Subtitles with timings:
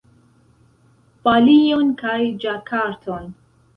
[1.27, 2.17] Balion kaj
[2.47, 3.33] Ĝakarton